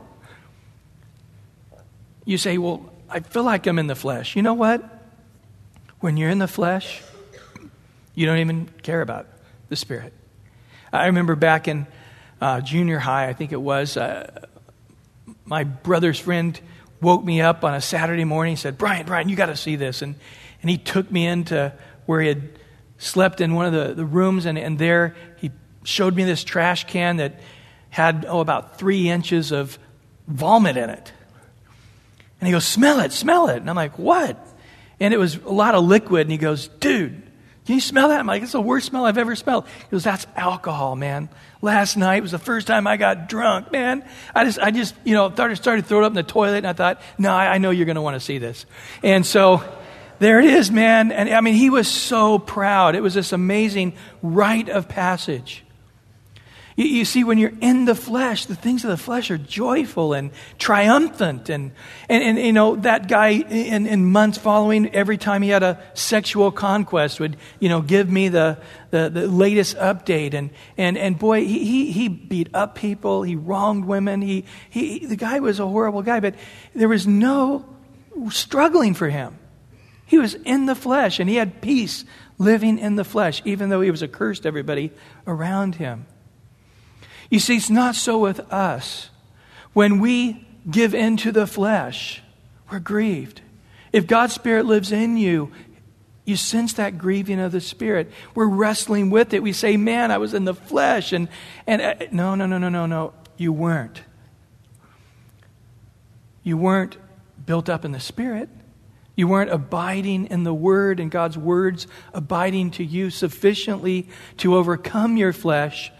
[2.24, 4.36] You say, Well, I feel like I'm in the flesh.
[4.36, 4.84] You know what?
[6.00, 7.02] When you're in the flesh,
[8.14, 9.26] you don't even care about
[9.68, 10.12] the spirit.
[10.92, 11.86] I remember back in
[12.40, 14.46] uh, junior high, I think it was, uh,
[15.44, 16.58] my brother's friend
[17.00, 19.76] woke me up on a Saturday morning and said, Brian, Brian, you got to see
[19.76, 20.02] this.
[20.02, 20.14] And,
[20.62, 21.72] and he took me into
[22.06, 22.48] where he had
[22.98, 25.50] slept in one of the, the rooms, and, and there he
[25.84, 27.40] showed me this trash can that
[27.90, 29.78] had, oh, about three inches of
[30.26, 31.12] vomit in it.
[32.40, 33.56] And he goes, Smell it, smell it.
[33.56, 34.38] And I'm like, What?
[35.00, 36.22] And it was a lot of liquid.
[36.22, 37.22] And he goes, Dude,
[37.66, 38.20] can you smell that?
[38.20, 39.66] I'm like, It's the worst smell I've ever smelled.
[39.66, 41.28] He goes, That's alcohol, man.
[41.60, 44.04] Last night was the first time I got drunk, man.
[44.34, 46.72] I just, I just, you know, started, started throwing up in the toilet, and I
[46.72, 48.64] thought, No, I, I know you're going to want to see this.
[49.02, 49.64] And so
[50.20, 51.10] there it is, man.
[51.12, 52.94] And I mean, he was so proud.
[52.94, 55.64] It was this amazing rite of passage.
[56.78, 60.12] You, you, see, when you're in the flesh, the things of the flesh are joyful
[60.12, 61.50] and triumphant.
[61.50, 61.72] And,
[62.08, 65.80] and, and you know, that guy in, in months following, every time he had a
[65.94, 68.58] sexual conquest, would, you know, give me the,
[68.90, 70.34] the, the latest update.
[70.34, 74.22] And, and, and boy, he, he, he beat up people, he wronged women.
[74.22, 76.34] He, he, the guy was a horrible guy, but
[76.74, 77.64] there was no
[78.30, 79.38] struggling for him.
[80.06, 82.04] He was in the flesh and he had peace
[82.38, 84.92] living in the flesh, even though he was accursed to everybody
[85.26, 86.06] around him.
[87.30, 89.10] You see, it's not so with us.
[89.74, 92.22] When we give in to the flesh,
[92.70, 93.42] we're grieved.
[93.92, 95.52] If God's Spirit lives in you,
[96.28, 98.12] you sense that grieving of the Spirit.
[98.34, 99.42] We're wrestling with it.
[99.42, 101.14] We say, Man, I was in the flesh.
[101.14, 101.28] And,
[101.66, 103.14] and uh, no, no, no, no, no, no.
[103.38, 104.02] You weren't.
[106.42, 106.98] You weren't
[107.46, 108.50] built up in the Spirit.
[109.16, 115.16] You weren't abiding in the Word and God's words abiding to you sufficiently to overcome
[115.16, 115.90] your flesh,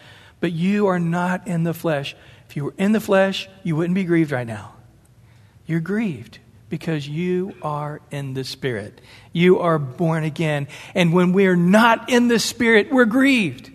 [0.41, 2.15] but you are not in the flesh.
[2.51, 4.75] If you were in the flesh, you wouldn't be grieved right now.
[5.65, 6.39] You're grieved
[6.69, 9.01] because you are in the Spirit.
[9.33, 10.69] You are born again.
[10.95, 13.71] And when we're not in the Spirit, we're grieved.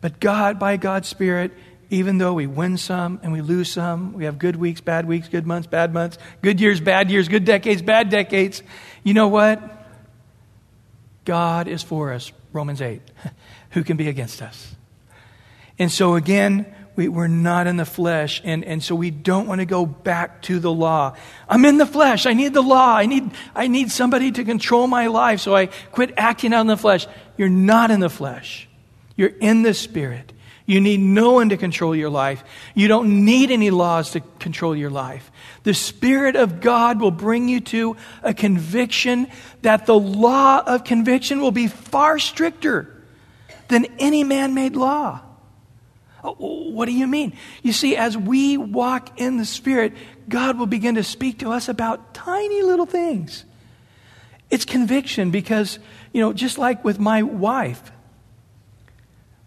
[0.00, 1.52] But God, by God's Spirit,
[1.90, 5.28] even though we win some and we lose some, we have good weeks, bad weeks,
[5.28, 8.62] good months, bad months, good years, bad years, good decades, bad decades.
[9.02, 9.60] You know what?
[11.24, 13.00] God is for us, Romans 8.
[13.70, 14.74] Who can be against us?
[15.78, 19.60] And so again, we, we're not in the flesh, and, and so we don't want
[19.60, 21.14] to go back to the law.
[21.48, 22.26] I'm in the flesh.
[22.26, 22.96] I need the law.
[22.96, 26.66] I need, I need somebody to control my life, so I quit acting out in
[26.66, 27.06] the flesh.
[27.36, 28.68] You're not in the flesh.
[29.14, 30.32] You're in the spirit.
[30.66, 32.42] You need no one to control your life.
[32.74, 35.30] You don't need any laws to control your life.
[35.62, 39.28] The Spirit of God will bring you to a conviction
[39.62, 42.92] that the law of conviction will be far stricter
[43.68, 45.20] than any man made law.
[46.38, 47.32] Oh, what do you mean?
[47.62, 49.92] You see, as we walk in the Spirit,
[50.28, 53.44] God will begin to speak to us about tiny little things.
[54.50, 55.78] It's conviction because,
[56.12, 57.92] you know, just like with my wife,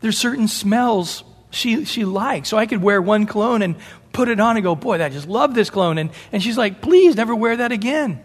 [0.01, 2.49] there's certain smells she, she likes.
[2.49, 3.75] So I could wear one cologne and
[4.13, 5.97] put it on and go, boy, I just love this cologne.
[5.97, 8.23] And, and she's like, please never wear that again.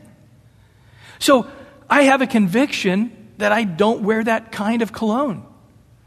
[1.19, 1.51] So
[1.89, 5.45] I have a conviction that I don't wear that kind of cologne.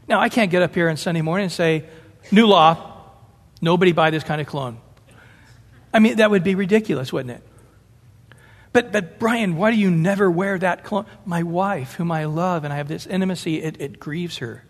[0.08, 1.84] Now, I can't get up here on Sunday morning and say,
[2.30, 3.02] new law,
[3.60, 4.80] nobody buy this kind of cologne.
[5.92, 7.46] I mean, that would be ridiculous, wouldn't it?
[8.72, 11.06] But, but Brian, why do you never wear that clothes?
[11.24, 14.64] My wife, whom I love and I have this intimacy, it, it grieves her.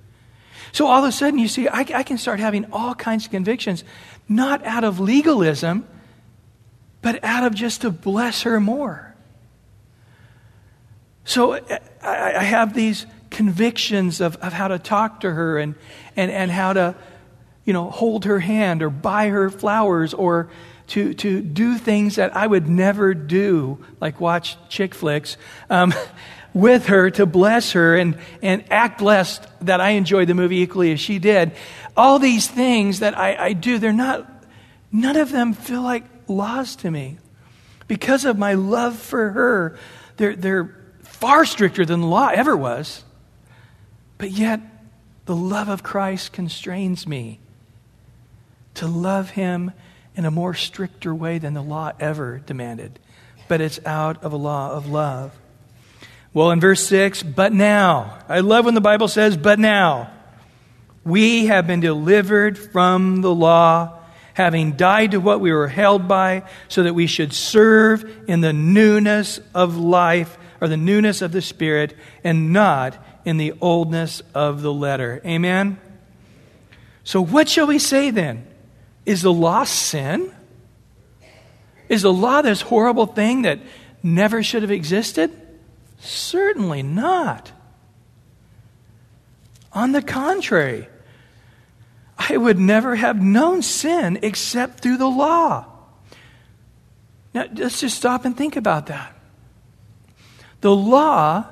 [0.72, 3.30] So all of a sudden, you see, I, I can start having all kinds of
[3.30, 3.84] convictions,
[4.28, 5.86] not out of legalism,
[7.02, 9.14] but out of just to bless her more.
[11.24, 15.74] So uh, I, I have these convictions of, of how to talk to her and,
[16.16, 16.94] and, and how to,
[17.70, 20.50] you know, hold her hand or buy her flowers or
[20.88, 25.37] to, to do things that I would never do, like watch chick flicks,
[25.70, 25.94] um,
[26.52, 30.90] with her to bless her and, and act blessed that I enjoyed the movie equally
[30.90, 31.52] as she did.
[31.96, 34.28] All these things that I, I do, they're not,
[34.90, 37.18] none of them feel like laws to me.
[37.87, 39.78] Because of my love for her,
[40.16, 43.04] they're, they're far stricter than the law ever was.
[44.18, 44.61] But yet,
[45.26, 47.38] the love of Christ constrains me
[48.81, 49.73] to love him
[50.16, 52.99] in a more stricter way than the law ever demanded.
[53.47, 55.33] But it's out of a law of love.
[56.33, 60.11] Well, in verse 6, but now, I love when the Bible says, but now,
[61.05, 63.99] we have been delivered from the law,
[64.35, 68.53] having died to what we were held by, so that we should serve in the
[68.53, 74.62] newness of life, or the newness of the Spirit, and not in the oldness of
[74.62, 75.21] the letter.
[75.27, 75.79] Amen?
[77.05, 78.47] So, what shall we say then?
[79.06, 80.32] Is the law sin?
[81.88, 83.58] Is the law this horrible thing that
[84.02, 85.30] never should have existed?
[85.98, 87.52] Certainly not.
[89.72, 90.88] On the contrary,
[92.18, 95.66] I would never have known sin except through the law.
[97.32, 99.14] Now, let's just stop and think about that.
[100.60, 101.46] The law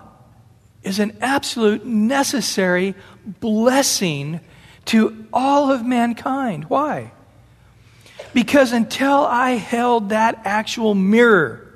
[0.82, 4.40] is an absolute necessary blessing
[4.86, 6.64] to all of mankind.
[6.64, 7.12] Why?
[8.38, 11.66] Because until I held that actual mirror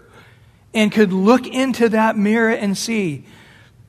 [0.72, 3.24] and could look into that mirror and see,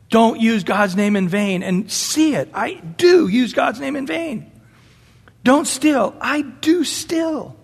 [0.09, 4.07] don't use God's name in vain, and see it, I do use God's name in
[4.07, 4.51] vain.
[5.43, 7.55] Don't steal, I do steal.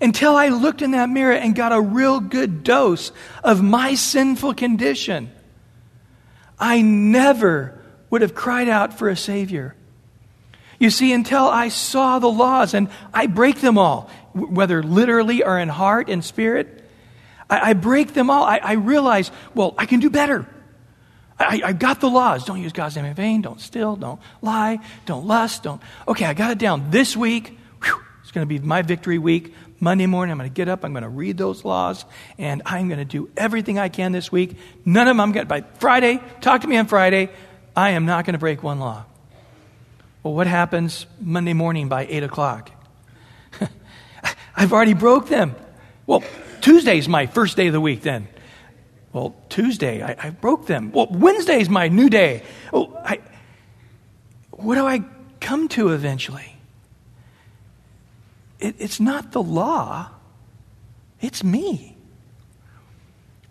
[0.00, 3.10] Until I looked in that mirror and got a real good dose
[3.42, 5.28] of my sinful condition,
[6.56, 9.74] I never would have cried out for a Savior.
[10.78, 15.58] You see, until I saw the laws and I break them all, whether literally or
[15.58, 16.84] in heart and spirit,
[17.48, 18.44] I, I break them all.
[18.44, 20.46] I, I, realize, well, I can do better.
[21.38, 22.44] I, I got the laws.
[22.44, 23.42] Don't use God's name in vain.
[23.42, 23.96] Don't steal.
[23.96, 24.80] Don't lie.
[25.04, 25.62] Don't lust.
[25.62, 25.80] Don't.
[26.06, 26.90] Okay, I got it down.
[26.90, 29.54] This week, whew, it's going to be my victory week.
[29.78, 30.84] Monday morning, I'm going to get up.
[30.84, 32.06] I'm going to read those laws,
[32.38, 34.56] and I'm going to do everything I can this week.
[34.86, 35.48] None of them I'm going to.
[35.48, 37.28] By Friday, talk to me on Friday.
[37.76, 39.04] I am not going to break one law.
[40.22, 42.70] Well, what happens Monday morning by 8 o'clock?
[44.56, 45.54] I've already broke them.
[46.06, 46.24] Well,
[46.60, 48.28] Tuesday's my first day of the week then.
[49.12, 50.92] Well, Tuesday, I, I broke them.
[50.92, 52.42] Well, Wednesday's my new day.
[52.72, 53.20] Oh, I,
[54.50, 55.04] what do I
[55.40, 56.56] come to eventually?
[58.58, 60.10] It, it's not the law,
[61.20, 61.96] it's me.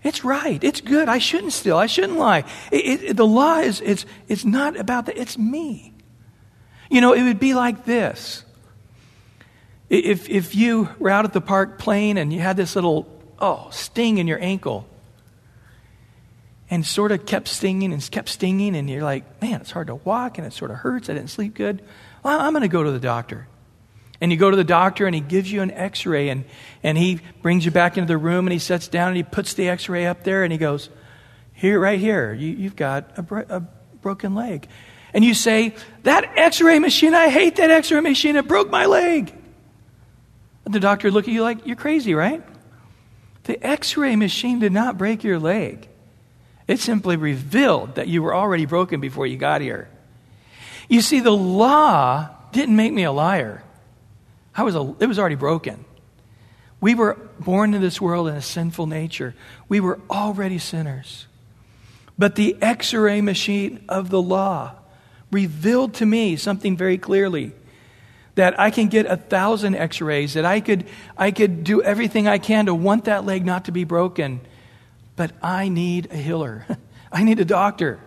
[0.03, 0.63] It's right.
[0.63, 1.09] It's good.
[1.09, 1.77] I shouldn't steal.
[1.77, 2.43] I shouldn't lie.
[2.71, 5.17] It, it, the law is it's, it's not about that.
[5.17, 5.95] It's me.
[6.91, 8.44] You know, it would be like this.
[9.89, 13.07] If, if you were out at the park playing and you had this little,
[13.39, 14.87] oh, sting in your ankle,
[16.69, 19.95] and sort of kept stinging and kept stinging, and you're like, man, it's hard to
[19.95, 21.09] walk and it sort of hurts.
[21.09, 21.83] I didn't sleep good.
[22.23, 23.47] Well, I'm going to go to the doctor.
[24.19, 26.45] And you go to the doctor and he gives you an x ray and,
[26.81, 29.53] and he brings you back into the room and he sits down and he puts
[29.53, 30.89] the x ray up there and he goes,
[31.53, 33.59] Here, right here, you, have got a, bro- a
[34.01, 34.67] broken leg
[35.13, 38.69] and you say, That x ray machine, I hate that x ray machine, it broke
[38.69, 39.33] my leg.
[40.65, 42.43] The doctor look at you like, You're crazy, right?
[43.43, 45.87] The x ray machine did not break your leg,
[46.67, 49.87] it simply revealed that you were already broken before you got here.
[50.89, 53.63] You see, the law didn't make me a liar.
[54.55, 55.85] I was a, it was already broken.
[56.81, 59.35] We were born into this world in a sinful nature.
[59.67, 61.27] We were already sinners.
[62.17, 64.73] But the x ray machine of the law
[65.31, 67.53] revealed to me something very clearly
[68.35, 70.85] that I can get a thousand x rays, that I could,
[71.17, 74.41] I could do everything I can to want that leg not to be broken.
[75.15, 76.65] But I need a healer,
[77.11, 77.99] I need a doctor.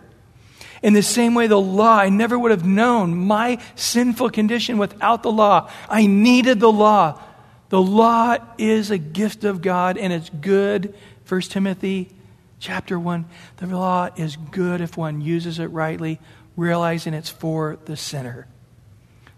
[0.81, 5.23] In the same way, the law, I never would have known my sinful condition without
[5.23, 5.69] the law.
[5.89, 7.21] I needed the law.
[7.67, 10.95] The law is a gift of God and it's good.
[11.27, 12.09] 1 Timothy
[12.59, 13.25] chapter 1.
[13.57, 16.19] The law is good if one uses it rightly
[16.55, 18.47] realizing it's for the sinner.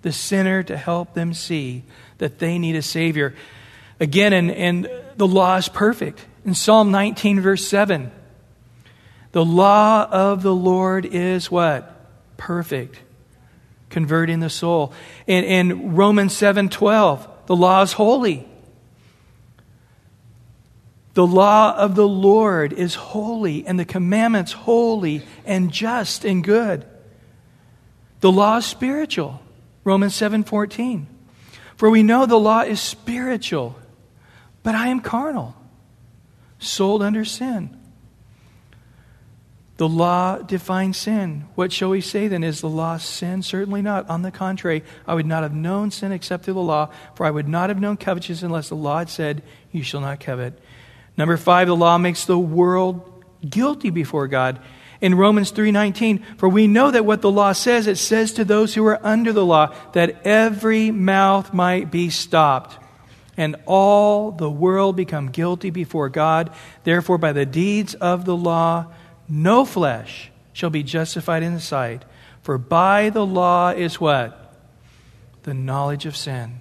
[0.02, 1.84] The sinner to help them see
[2.18, 3.36] that they need a Savior.
[3.99, 6.26] Again, and, and the law is perfect.
[6.45, 8.12] In Psalm 19, verse 7,
[9.32, 11.95] the law of the Lord is what?
[12.38, 12.99] Perfect,
[13.89, 14.93] converting the soul.
[15.28, 18.47] And, in Romans 7, 12, the law is holy.
[21.14, 26.86] The law of the Lord is holy, and the commandments holy and just and good.
[28.22, 29.41] The law is spiritual.
[29.84, 31.08] Romans 7:14.
[31.76, 33.76] For we know the law is spiritual,
[34.62, 35.56] but I am carnal,
[36.60, 37.78] sold under sin.
[39.78, 41.46] The law defines sin.
[41.56, 42.44] What shall we say then?
[42.44, 43.42] Is the law sin?
[43.42, 44.08] Certainly not.
[44.12, 47.32] On the contrary, I would not have known sin except through the law, for I
[47.32, 50.60] would not have known covetousness unless the law had said, You shall not covet.
[51.18, 54.60] Number five, the law makes the world guilty before God
[55.02, 58.76] in Romans 3:19, for we know that what the law says, it says to those
[58.76, 62.78] who are under the law that every mouth might be stopped
[63.36, 66.52] and all the world become guilty before God.
[66.84, 68.88] Therefore by the deeds of the law
[69.28, 72.06] no flesh shall be justified in sight,
[72.43, 74.54] for by the law is what?
[75.43, 76.60] The knowledge of sin.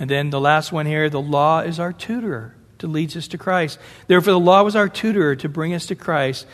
[0.00, 3.38] And then the last one here, the law is our tutor to lead us to
[3.38, 3.78] Christ.
[4.08, 6.46] Therefore the law was our tutor to bring us to Christ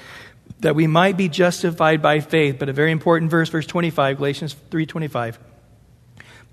[0.60, 2.58] that we might be justified by faith.
[2.58, 5.38] But a very important verse, verse 25, Galatians 3:25.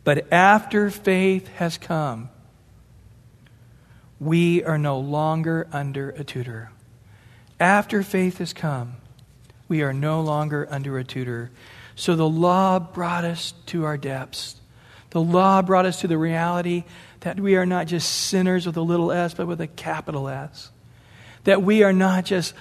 [0.03, 2.29] But after faith has come,
[4.19, 6.71] we are no longer under a tutor.
[7.59, 8.97] After faith has come,
[9.67, 11.51] we are no longer under a tutor.
[11.95, 14.57] So the law brought us to our depths.
[15.11, 16.83] The law brought us to the reality
[17.21, 20.71] that we are not just sinners with a little s, but with a capital S.
[21.45, 22.53] That we are not just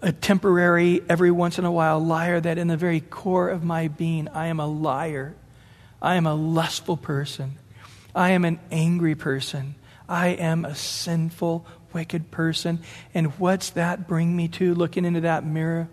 [0.00, 3.88] a temporary, every once in a while liar, that in the very core of my
[3.88, 5.34] being, I am a liar.
[6.00, 7.58] I am a lustful person.
[8.14, 9.74] I am an angry person.
[10.08, 12.80] I am a sinful, wicked person.
[13.12, 15.88] And what's that bring me to looking into that mirror?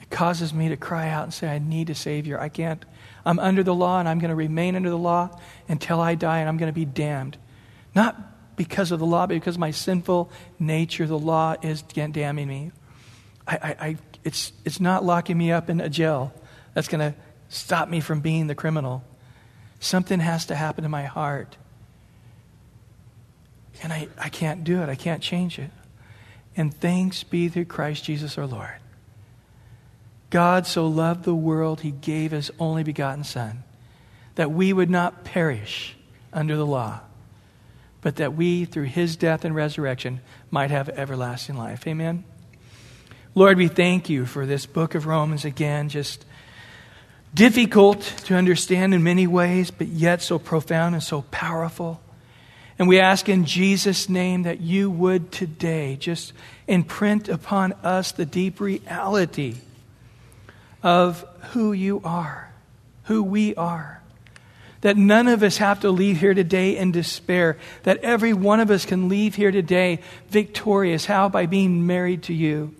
[0.00, 2.38] It causes me to cry out and say, I need a Savior.
[2.38, 2.84] I can't.
[3.24, 5.38] I'm under the law and I'm going to remain under the law
[5.68, 7.38] until I die and I'm going to be damned.
[7.94, 12.48] Not because of the law, but because of my sinful nature, the law is damning
[12.48, 12.72] me.
[13.46, 16.32] I, I, I, it's, it's not locking me up in a jail
[16.74, 19.02] that's going to stop me from being the criminal.
[19.80, 21.56] Something has to happen in my heart.
[23.82, 25.70] And I, I can't do it, I can't change it.
[26.56, 28.76] And thanks be to Christ Jesus our Lord.
[30.28, 33.64] God so loved the world, he gave his only begotten Son,
[34.36, 35.96] that we would not perish
[36.32, 37.00] under the law
[38.02, 40.20] but that we, through his death and resurrection,
[40.50, 41.86] might have everlasting life.
[41.86, 42.24] Amen.
[43.34, 46.24] Lord, we thank you for this book of Romans again, just
[47.32, 52.00] difficult to understand in many ways, but yet so profound and so powerful.
[52.78, 56.32] And we ask in Jesus' name that you would today just
[56.66, 59.56] imprint upon us the deep reality
[60.82, 62.52] of who you are,
[63.04, 63.99] who we are
[64.80, 67.58] that none of us have to leave here today in despair.
[67.82, 71.04] That every one of us can leave here today victorious.
[71.04, 71.28] How?
[71.28, 72.74] By being married to you.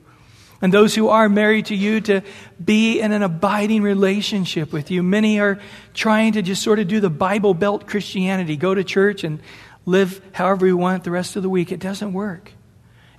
[0.62, 2.20] And those who are married to you to
[2.62, 5.02] be in an abiding relationship with you.
[5.02, 5.58] Many are
[5.94, 9.40] trying to just sort of do the Bible Belt Christianity, go to church and
[9.86, 11.72] live however we want the rest of the week.
[11.72, 12.52] It doesn't work.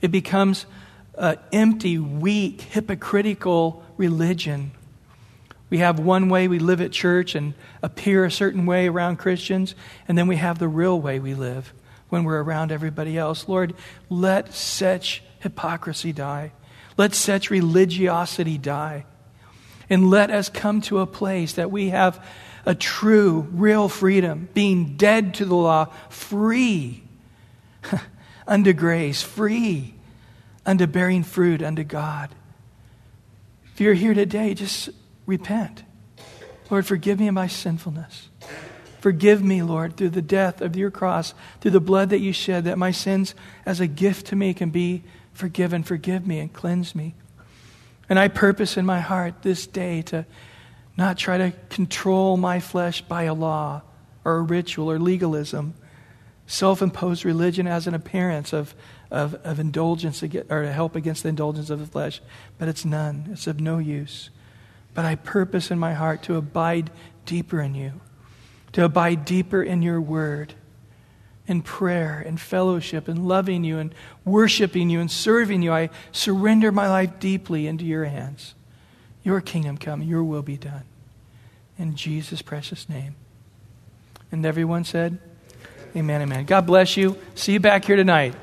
[0.01, 0.67] It becomes
[1.15, 4.71] an empty, weak, hypocritical religion
[5.72, 9.74] we have one way we live at church and appear a certain way around Christians,
[10.05, 11.74] and then we have the real way we live
[12.09, 13.47] when we're around everybody else.
[13.47, 13.74] Lord,
[14.09, 16.51] let such hypocrisy die.
[16.97, 19.05] Let such religiosity die.
[19.89, 22.24] And let us come to a place that we have
[22.65, 27.01] a true, real freedom, being dead to the law, free
[28.45, 29.95] unto grace, free
[30.65, 32.30] unto bearing fruit unto God.
[33.74, 34.89] If you're here today, just
[35.32, 35.84] repent.
[36.69, 38.29] Lord, forgive me of my sinfulness.
[38.99, 42.65] Forgive me, Lord, through the death of your cross, through the blood that you shed,
[42.65, 43.34] that my sins
[43.65, 45.03] as a gift to me can be
[45.34, 45.84] forgiven.
[45.84, 47.15] Forgive me and cleanse me.
[48.09, 50.25] And I purpose in my heart this day to
[50.97, 53.82] not try to control my flesh by a law
[54.23, 55.73] or a ritual or legalism,
[56.45, 58.75] self imposed religion as an appearance of,
[59.09, 62.21] of, of indulgence or to help against the indulgence of the flesh.
[62.59, 64.29] But it's none, it's of no use.
[64.94, 66.92] But I purpose in my heart to abide
[67.26, 68.02] deeper in you,
[68.74, 70.54] to abide deeper in your word,
[71.48, 73.94] in prayer, in fellowship, in loving you, and
[74.26, 75.72] worshiping you, and serving you.
[75.72, 78.54] I surrender my life deeply into your hands.
[79.24, 80.84] Your kingdom come, your will be done.
[81.78, 83.16] In Jesus' precious name.
[84.32, 85.20] And everyone said,
[85.96, 86.46] Amen, amen.
[86.46, 87.18] God bless you.
[87.36, 88.34] See you back here tonight.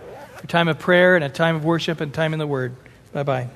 [0.42, 2.76] a time of prayer and a time of worship and time in the Word.
[3.12, 3.48] Bye bye.